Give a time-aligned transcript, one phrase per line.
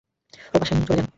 [0.53, 1.07] ও বাসায় নাই, চলে যান।